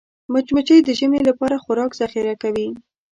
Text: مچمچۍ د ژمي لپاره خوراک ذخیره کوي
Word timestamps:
مچمچۍ 0.31 0.79
د 0.83 0.89
ژمي 0.99 1.21
لپاره 1.29 1.55
خوراک 1.63 1.91
ذخیره 1.99 2.35
کوي 2.43 2.67